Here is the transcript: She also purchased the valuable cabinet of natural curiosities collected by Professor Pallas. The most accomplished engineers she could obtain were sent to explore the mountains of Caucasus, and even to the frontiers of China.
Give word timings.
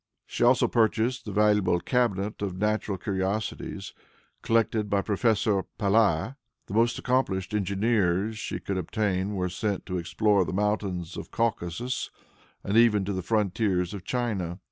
She 0.25 0.43
also 0.43 0.67
purchased 0.67 1.25
the 1.25 1.31
valuable 1.31 1.79
cabinet 1.79 2.41
of 2.41 2.57
natural 2.57 2.97
curiosities 2.97 3.93
collected 4.41 4.89
by 4.89 5.03
Professor 5.03 5.61
Pallas. 5.77 6.33
The 6.65 6.73
most 6.73 6.97
accomplished 6.97 7.53
engineers 7.53 8.39
she 8.39 8.59
could 8.59 8.79
obtain 8.79 9.35
were 9.35 9.47
sent 9.47 9.85
to 9.85 9.99
explore 9.99 10.43
the 10.43 10.53
mountains 10.53 11.17
of 11.17 11.29
Caucasus, 11.29 12.09
and 12.63 12.77
even 12.77 13.05
to 13.05 13.13
the 13.13 13.21
frontiers 13.21 13.93
of 13.93 14.03
China. 14.03 14.57